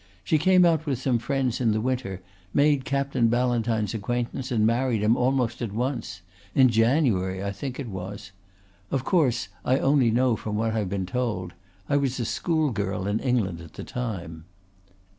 She 0.23 0.39
came 0.39 0.65
out 0.65 0.87
with 0.87 0.97
some 0.99 1.19
friends 1.19 1.61
in 1.61 1.73
the 1.73 1.79
winter, 1.79 2.23
made 2.55 2.85
Captain 2.85 3.27
Ballantyne's 3.27 3.93
acquaintance 3.93 4.51
and 4.51 4.65
married 4.65 5.03
him 5.03 5.15
almost 5.15 5.61
at 5.61 5.71
once 5.71 6.23
in 6.55 6.69
January, 6.69 7.43
I 7.43 7.51
think 7.51 7.79
it 7.79 7.87
was. 7.87 8.31
Of 8.89 9.03
course 9.03 9.49
I 9.63 9.77
only 9.77 10.09
know 10.09 10.35
from 10.35 10.55
what 10.55 10.73
I've 10.73 10.89
been 10.89 11.05
told. 11.05 11.53
I 11.87 11.97
was 11.97 12.19
a 12.19 12.25
schoolgirl 12.25 13.05
in 13.05 13.19
England 13.19 13.61
at 13.61 13.73
the 13.73 13.83
time." 13.83 14.45